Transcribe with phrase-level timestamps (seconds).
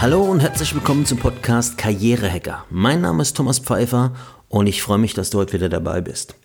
[0.00, 2.64] Hallo und herzlich willkommen zum Podcast Karrierehacker.
[2.70, 4.14] Mein Name ist Thomas Pfeiffer
[4.48, 6.36] und ich freue mich, dass du heute wieder dabei bist.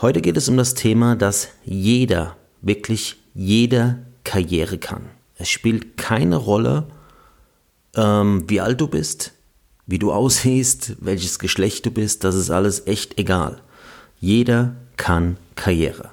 [0.00, 5.10] Heute geht es um das Thema, dass jeder, wirklich jeder Karriere kann.
[5.36, 6.86] Es spielt keine Rolle,
[7.96, 9.32] ähm, wie alt du bist,
[9.88, 13.60] wie du aussiehst, welches Geschlecht du bist, das ist alles echt egal.
[14.20, 16.10] Jeder kann Karriere.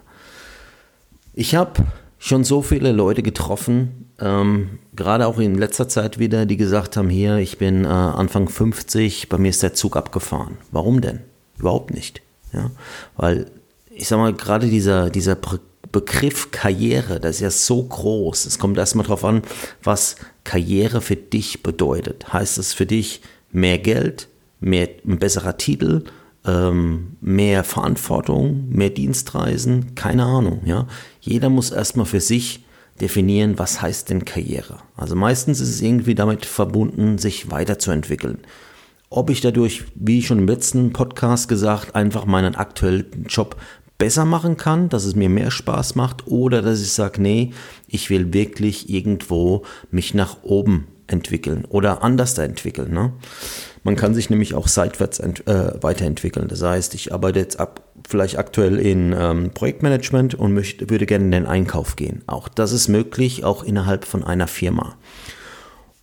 [1.35, 1.85] Ich habe
[2.20, 7.09] schon so viele Leute getroffen, ähm, gerade auch in letzter Zeit wieder, die gesagt haben,
[7.09, 10.57] hier, ich bin äh, Anfang 50, bei mir ist der Zug abgefahren.
[10.71, 11.19] Warum denn?
[11.60, 12.21] Überhaupt nicht.
[12.54, 12.71] Ja?
[13.15, 13.46] Weil,
[13.91, 15.38] ich sag mal, gerade dieser, dieser
[15.91, 18.46] Begriff Karriere, das ist ja so groß.
[18.46, 19.43] Es kommt erstmal darauf an,
[19.83, 22.33] was Karriere für dich bedeutet.
[22.33, 23.21] Heißt es für dich
[23.52, 24.27] mehr Geld,
[24.60, 26.04] mehr, ein besserer Titel,
[26.46, 29.96] ähm, mehr Verantwortung, mehr Dienstreisen?
[29.96, 30.61] Keine Ahnung.
[30.65, 30.88] Ja?
[31.27, 32.63] Jeder muss erstmal für sich
[33.02, 34.77] definieren, was heißt denn Karriere.
[34.95, 38.39] Also meistens ist es irgendwie damit verbunden, sich weiterzuentwickeln.
[39.09, 43.57] Ob ich dadurch, wie schon im letzten Podcast gesagt, einfach meinen aktuellen Job
[43.97, 47.52] besser machen kann, dass es mir mehr Spaß macht oder dass ich sage, nee,
[47.87, 52.93] ich will wirklich irgendwo mich nach oben entwickeln oder anders entwickeln.
[52.93, 53.11] Ne?
[53.88, 55.31] Man kann sich nämlich auch seitwärts äh,
[55.80, 56.49] weiterentwickeln.
[56.49, 61.23] Das heißt, ich arbeite jetzt ab, vielleicht aktuell in ähm, Projektmanagement und möchte, würde gerne
[61.23, 62.21] in den Einkauf gehen.
[62.27, 64.97] Auch das ist möglich, auch innerhalb von einer Firma.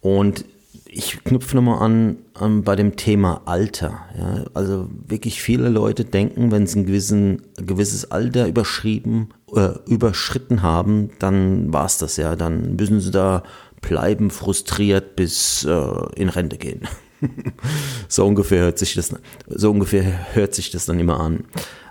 [0.01, 0.47] Und
[0.87, 4.01] ich knüpfe nochmal an, an bei dem Thema Alter.
[4.19, 9.73] Ja, also wirklich viele Leute denken, wenn sie ein, gewissen, ein gewisses Alter überschrieben, äh,
[9.87, 12.35] überschritten haben, dann war es das ja.
[12.35, 13.43] Dann müssen sie da
[13.83, 16.89] bleiben, frustriert bis äh, in Rente gehen.
[18.09, 19.15] so ungefähr hört sich das,
[19.49, 21.45] so ungefähr hört sich das dann immer an.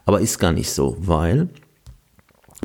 [0.05, 1.49] Aber ist gar nicht so, weil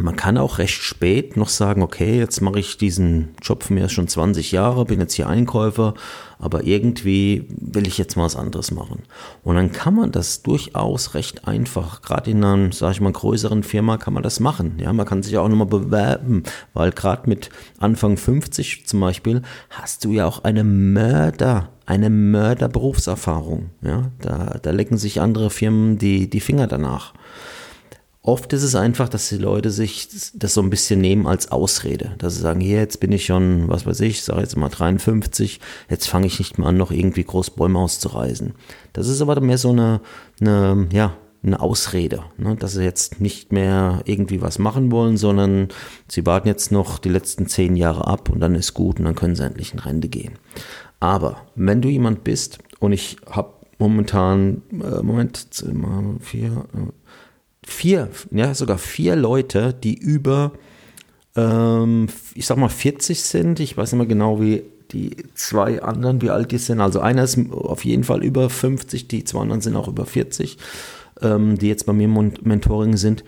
[0.01, 3.89] man kann auch recht spät noch sagen, okay, jetzt mache ich diesen Job von mir
[3.89, 5.95] schon 20 Jahre, bin jetzt hier Einkäufer,
[6.39, 9.03] aber irgendwie will ich jetzt mal was anderes machen.
[9.43, 13.63] Und dann kann man das durchaus recht einfach, gerade in einer, sage ich mal, größeren
[13.63, 14.79] Firma kann man das machen.
[14.79, 16.43] Ja, man kann sich auch nochmal bewerben,
[16.75, 23.71] weil gerade mit Anfang 50 zum Beispiel hast du ja auch eine Mörder, eine Mörderberufserfahrung.
[23.83, 27.15] Ja, da, da lecken sich andere Firmen die, die Finger danach.
[28.23, 32.15] Oft ist es einfach, dass die Leute sich das so ein bisschen nehmen als Ausrede.
[32.19, 35.61] Dass sie sagen, hier, jetzt bin ich schon, was weiß ich, sage jetzt mal 53,
[35.89, 38.55] jetzt fange ich nicht mehr an, noch irgendwie groß Bäume auszureißen.
[38.93, 40.01] Das ist aber mehr so eine,
[40.41, 42.57] eine ja, eine Ausrede, ne?
[42.57, 45.69] dass sie jetzt nicht mehr irgendwie was machen wollen, sondern
[46.09, 49.15] sie warten jetzt noch die letzten zehn Jahre ab und dann ist gut und dann
[49.15, 50.35] können sie endlich in Rente gehen.
[51.01, 55.47] Aber wenn du jemand bist und ich habe momentan, äh, Moment,
[56.21, 56.98] vier, äh,
[57.69, 60.53] vier, ja, sogar vier Leute, die über,
[61.37, 63.61] ähm, ich sag mal, 40 sind.
[63.61, 66.81] Ich weiß nicht mehr genau, wie die zwei anderen, wie alt die sind.
[66.81, 70.57] Also einer ist auf jeden Fall über 50, die zwei anderen sind auch über 40,
[71.21, 73.25] ähm, die jetzt bei mir im Mentoring sind.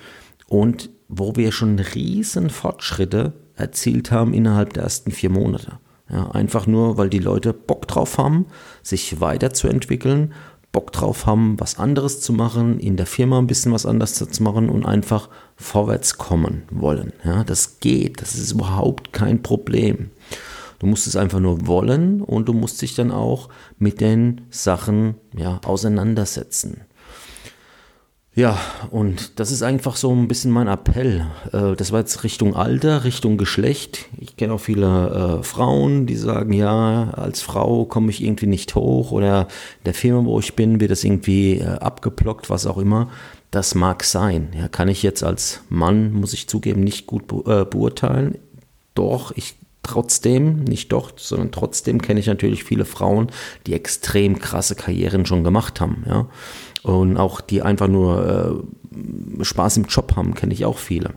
[0.46, 5.78] Und wo wir schon riesen Fortschritte erzielt haben innerhalb der ersten vier Monate.
[6.10, 8.46] Ja, einfach nur, weil die Leute Bock drauf haben,
[8.82, 10.32] sich weiterzuentwickeln
[10.72, 14.42] Bock drauf haben, was anderes zu machen, in der Firma ein bisschen was anderes zu
[14.42, 17.12] machen und einfach vorwärts kommen wollen.
[17.24, 20.10] Ja, das geht, das ist überhaupt kein Problem.
[20.78, 23.48] Du musst es einfach nur wollen und du musst dich dann auch
[23.78, 26.82] mit den Sachen ja, auseinandersetzen.
[28.40, 28.58] Ja,
[28.90, 31.26] und das ist einfach so ein bisschen mein Appell.
[31.52, 34.06] Äh, das war jetzt Richtung Alter, Richtung Geschlecht.
[34.18, 38.74] Ich kenne auch viele äh, Frauen, die sagen, ja, als Frau komme ich irgendwie nicht
[38.74, 39.46] hoch oder
[39.84, 43.10] der Firma, wo ich bin, wird das irgendwie äh, abgeblockt, was auch immer.
[43.50, 44.48] Das mag sein.
[44.58, 48.38] Ja, kann ich jetzt als Mann, muss ich zugeben, nicht gut be äh, beurteilen.
[48.94, 49.54] Doch, ich
[49.90, 53.28] trotzdem, nicht doch, sondern trotzdem kenne ich natürlich viele Frauen,
[53.66, 56.04] die extrem krasse Karrieren schon gemacht haben.
[56.06, 56.28] Ja
[56.82, 58.64] und auch die einfach nur
[59.40, 61.14] äh, Spaß im Job haben, kenne ich auch viele.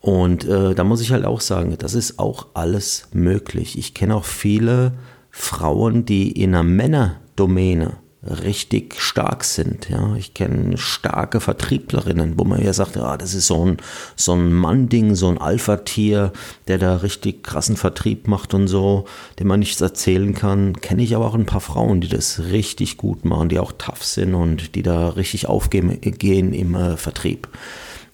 [0.00, 3.78] Und äh, da muss ich halt auch sagen, das ist auch alles möglich.
[3.78, 4.92] Ich kenne auch viele
[5.30, 9.88] Frauen, die in einer Männerdomäne richtig stark sind.
[9.88, 13.76] Ja, ich kenne starke Vertrieblerinnen, wo man ja sagt, ja, das ist so ein,
[14.16, 16.32] so ein Mann-Ding, so ein Alpha-Tier,
[16.68, 19.04] der da richtig krassen Vertrieb macht und so,
[19.38, 20.80] dem man nichts erzählen kann.
[20.80, 24.04] Kenne ich aber auch ein paar Frauen, die das richtig gut machen, die auch tough
[24.04, 27.48] sind und die da richtig aufgehen gehen im äh, Vertrieb.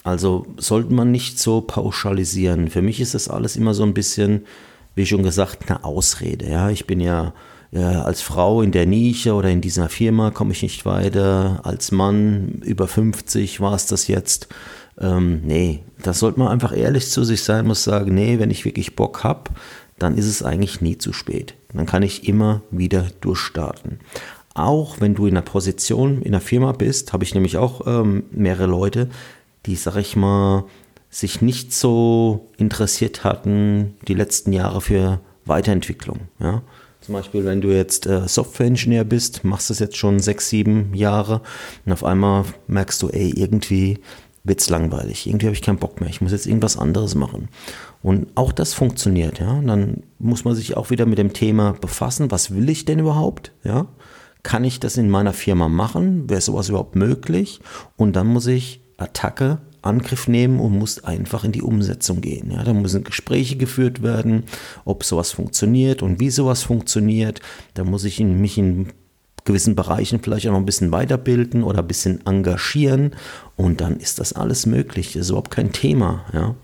[0.02, 2.70] Also sollte man nicht so pauschalisieren.
[2.70, 4.46] Für mich ist das alles immer so ein bisschen,
[4.94, 6.48] wie schon gesagt, eine Ausrede.
[6.48, 7.34] Ja, ich bin ja
[7.78, 12.62] als Frau in der Nische oder in dieser Firma komme ich nicht weiter, als Mann
[12.64, 14.48] über 50 war es das jetzt.
[14.98, 18.64] Ähm, nee, da sollte man einfach ehrlich zu sich sein, muss sagen, nee, wenn ich
[18.64, 19.50] wirklich Bock habe,
[19.98, 21.54] dann ist es eigentlich nie zu spät.
[21.72, 24.00] Dann kann ich immer wieder durchstarten.
[24.54, 28.24] Auch wenn du in einer Position in einer Firma bist, habe ich nämlich auch ähm,
[28.32, 29.08] mehrere Leute,
[29.66, 30.64] die, sag ich mal,
[31.08, 36.20] sich nicht so interessiert hatten die letzten Jahre für Weiterentwicklung.
[36.38, 36.62] Ja?
[37.00, 41.40] Zum Beispiel, wenn du jetzt äh, Software-Ingenieur bist, machst das jetzt schon sechs, sieben Jahre
[41.86, 43.98] und auf einmal merkst du, ey, irgendwie
[44.44, 45.26] wird es langweilig.
[45.26, 46.08] Irgendwie habe ich keinen Bock mehr.
[46.08, 47.48] Ich muss jetzt irgendwas anderes machen.
[48.02, 49.52] Und auch das funktioniert, ja.
[49.52, 52.30] Und dann muss man sich auch wieder mit dem Thema befassen.
[52.30, 53.52] Was will ich denn überhaupt?
[53.64, 53.86] Ja.
[54.42, 56.30] Kann ich das in meiner Firma machen?
[56.30, 57.60] Wäre sowas überhaupt möglich?
[57.96, 62.50] Und dann muss ich Attacke Angriff nehmen und muss einfach in die Umsetzung gehen.
[62.50, 64.44] Ja, da müssen Gespräche geführt werden,
[64.84, 67.40] ob sowas funktioniert und wie sowas funktioniert.
[67.74, 68.92] Da muss ich in, mich in
[69.44, 73.12] gewissen Bereichen vielleicht auch noch ein bisschen weiterbilden oder ein bisschen engagieren
[73.56, 75.14] und dann ist das alles möglich.
[75.14, 76.24] Das ist überhaupt kein Thema.
[76.32, 76.54] Ja.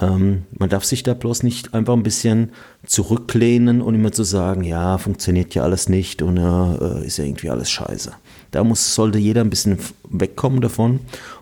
[0.00, 2.52] Ähm, man darf sich da bloß nicht einfach ein bisschen
[2.86, 7.50] zurücklehnen und immer zu sagen, ja, funktioniert ja alles nicht und äh, ist ja irgendwie
[7.50, 8.12] alles scheiße.
[8.50, 9.78] Da muss, sollte jeder ein bisschen
[10.08, 11.00] wegkommen davon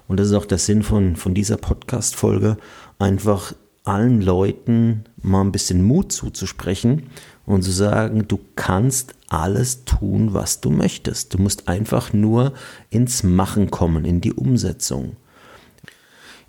[0.08, 2.56] und das ist auch der Sinn von, von dieser Podcast-Folge,
[2.98, 3.54] einfach
[3.84, 7.04] allen Leuten mal ein bisschen Mut zuzusprechen
[7.46, 11.34] und zu sagen, du kannst alles tun, was du möchtest.
[11.34, 12.52] Du musst einfach nur
[12.90, 15.16] ins Machen kommen, in die Umsetzung.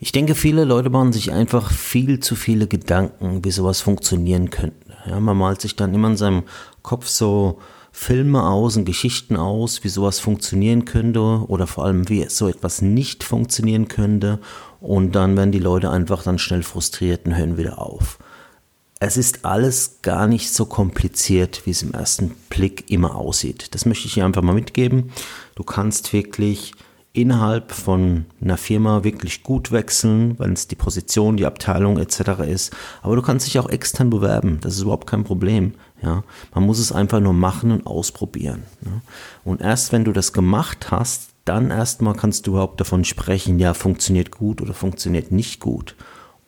[0.04, 4.76] Ich denke, viele Leute machen sich einfach viel zu viele Gedanken, wie sowas funktionieren könnte.
[5.06, 6.42] Ja, man malt sich dann immer in seinem
[6.82, 7.60] Kopf so
[7.92, 12.82] Filme aus und Geschichten aus, wie sowas funktionieren könnte oder vor allem wie so etwas
[12.82, 14.40] nicht funktionieren könnte
[14.80, 18.18] und dann werden die Leute einfach dann schnell frustriert und hören wieder auf.
[19.00, 23.76] Es ist alles gar nicht so kompliziert, wie es im ersten Blick immer aussieht.
[23.76, 25.12] Das möchte ich hier einfach mal mitgeben.
[25.54, 26.74] Du kannst wirklich
[27.14, 32.42] innerhalb von einer Firma wirklich gut wechseln, wenn es die Position, die Abteilung etc.
[32.48, 32.74] ist.
[33.02, 34.60] Aber du kannst dich auch extern bewerben.
[34.62, 35.74] Das ist überhaupt kein Problem.
[36.02, 36.24] Ja,
[36.54, 38.64] man muss es einfach nur machen und ausprobieren.
[38.82, 39.02] Ne?
[39.44, 43.74] Und erst wenn du das gemacht hast, dann erstmal kannst du überhaupt davon sprechen, ja,
[43.74, 45.96] funktioniert gut oder funktioniert nicht gut.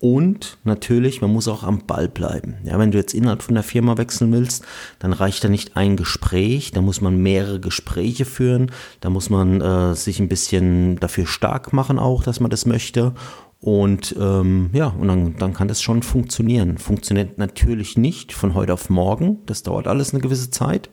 [0.04, 2.56] Und natürlich, man muss auch am Ball bleiben.
[2.66, 4.66] Ja, wenn du jetzt innerhalb von der Firma wechseln willst,
[5.00, 8.70] dann reicht da nicht ein Gespräch, da muss man mehrere Gespräche führen,
[9.00, 13.14] da muss man äh, sich ein bisschen dafür stark machen auch, dass man das möchte.
[13.62, 16.80] Und ähm, ja, und dann, dann kann das schon funktionieren.
[16.80, 20.90] Funktioniert natürlich nicht von heute auf morgen, das dauert alles eine gewisse Zeit,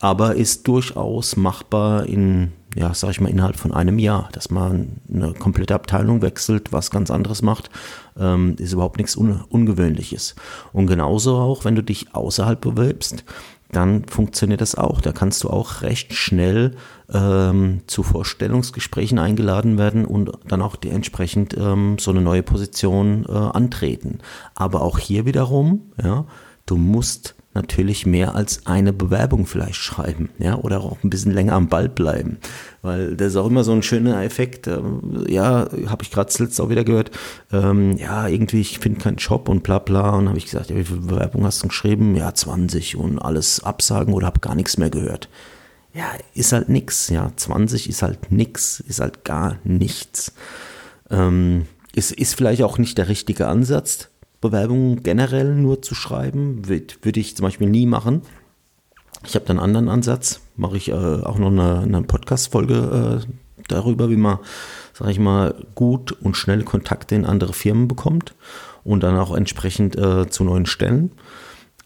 [0.00, 5.00] aber ist durchaus machbar in ja, sag ich mal, innerhalb von einem Jahr, dass man
[5.12, 7.70] eine komplette Abteilung wechselt, was ganz anderes macht,
[8.18, 10.34] ähm, ist überhaupt nichts Un Ungewöhnliches.
[10.72, 13.24] Und genauso auch, wenn du dich außerhalb bewirbst,
[13.74, 15.00] dann funktioniert das auch.
[15.00, 16.76] Da kannst du auch recht schnell
[17.12, 23.32] ähm, zu Vorstellungsgesprächen eingeladen werden und dann auch dementsprechend ähm, so eine neue Position äh,
[23.32, 24.18] antreten.
[24.54, 26.24] Aber auch hier wiederum, ja,
[26.66, 31.54] du musst natürlich mehr als eine Bewerbung vielleicht schreiben, ja, oder auch ein bisschen länger
[31.54, 32.38] am Ball bleiben,
[32.82, 34.66] weil das ist auch immer so ein schöner Effekt.
[34.66, 37.10] Ähm, ja, habe ich gerade zuletzt auch wieder gehört.
[37.52, 40.76] Ähm, ja, irgendwie ich finde keinen Job und bla bla und habe ich gesagt, ja,
[40.76, 42.16] wie viele Bewerbungen hast du geschrieben?
[42.16, 45.28] Ja, 20 und alles absagen oder habe gar nichts mehr gehört.
[45.94, 47.08] Ja, ist halt nix.
[47.08, 50.32] Ja, 20 ist halt nix, ist halt gar nichts.
[51.10, 54.10] Ähm, ist, ist vielleicht auch nicht der richtige Ansatz
[54.44, 58.20] Bewerbungen generell nur zu schreiben, würde würd ich zum Beispiel nie machen.
[59.26, 63.32] Ich habe dann einen anderen Ansatz, mache ich äh, auch noch eine, eine Podcast-Folge äh,
[63.68, 64.38] darüber, wie man,
[64.92, 68.34] sage ich mal, gut und schnell Kontakte in andere Firmen bekommt
[68.84, 71.12] und dann auch entsprechend äh, zu neuen Stellen.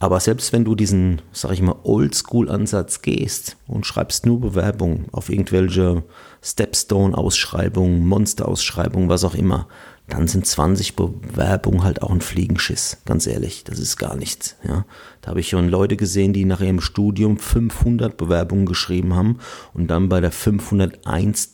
[0.00, 5.28] Aber selbst wenn du diesen, sag ich mal, Oldschool-Ansatz gehst und schreibst nur Bewerbungen auf
[5.28, 6.02] irgendwelche
[6.42, 9.68] Stepstone-Ausschreibungen, Monster-Ausschreibungen, was auch immer,
[10.08, 13.64] dann sind 20 Bewerbungen halt auch ein Fliegenschiss, ganz ehrlich.
[13.64, 14.56] Das ist gar nichts.
[14.66, 14.86] Ja.
[15.20, 19.38] Da habe ich schon Leute gesehen, die nach ihrem Studium 500 Bewerbungen geschrieben haben
[19.74, 21.50] und dann bei der 501.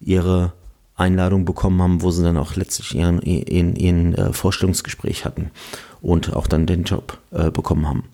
[0.00, 0.52] ihre
[0.94, 5.50] Einladung bekommen haben, wo sie dann auch letztlich ihren, ihren, ihren äh, Vorstellungsgespräch hatten
[6.00, 8.04] und auch dann den Job äh, bekommen haben.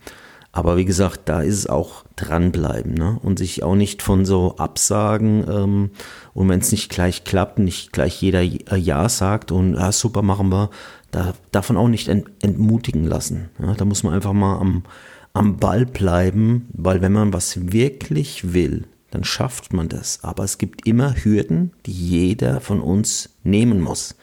[0.54, 3.18] Aber wie gesagt, da ist es auch dranbleiben ne?
[3.20, 5.90] und sich auch nicht von so Absagen ähm,
[6.32, 10.22] und wenn es nicht gleich klappt, nicht gleich jeder äh, Ja sagt und ja, super
[10.22, 10.70] machen wir,
[11.10, 13.50] da, davon auch nicht ent, entmutigen lassen.
[13.60, 13.74] Ja?
[13.74, 14.84] Da muss man einfach mal am,
[15.32, 20.20] am Ball bleiben, weil wenn man was wirklich will, dann schafft man das.
[20.22, 24.14] Aber es gibt immer Hürden, die jeder von uns nehmen muss.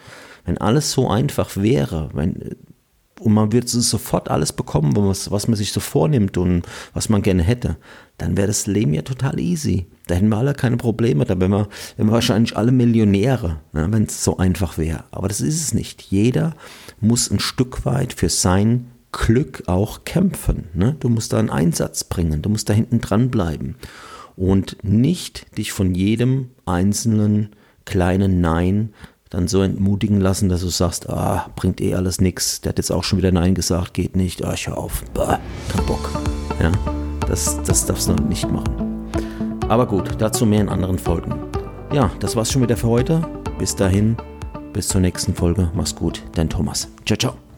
[0.45, 2.55] Wenn alles so einfach wäre, wenn
[3.21, 6.63] und man wird sofort alles bekommen, was, was man sich so vornimmt und
[6.93, 7.77] was man gerne hätte,
[8.17, 9.85] dann wäre das Leben ja total easy.
[10.07, 13.87] Da hätten wir alle keine Probleme, da wären wir, wären wir wahrscheinlich alle Millionäre, ne,
[13.91, 15.03] wenn es so einfach wäre.
[15.11, 16.01] Aber das ist es nicht.
[16.01, 16.55] Jeder
[16.99, 20.65] muss ein Stück weit für sein Glück auch kämpfen.
[20.73, 20.95] Ne?
[20.99, 23.75] Du musst da einen Einsatz bringen, du musst da hinten dran bleiben
[24.35, 27.49] und nicht dich von jedem einzelnen
[27.85, 28.93] kleinen Nein
[29.31, 32.91] dann so entmutigen lassen, dass du sagst, ah, bringt eh alles nix, der hat jetzt
[32.91, 35.39] auch schon wieder Nein gesagt, geht nicht, ah, ich hör auf, bah,
[35.73, 36.11] kein Bock.
[36.61, 36.71] Ja,
[37.27, 39.09] das, das darfst du nicht machen.
[39.69, 41.33] Aber gut, dazu mehr in anderen Folgen.
[41.93, 43.21] Ja, das war's schon wieder für heute.
[43.57, 44.17] Bis dahin,
[44.73, 45.71] bis zur nächsten Folge.
[45.73, 46.89] Mach's gut, dein Thomas.
[47.05, 47.50] Ciao, ciao.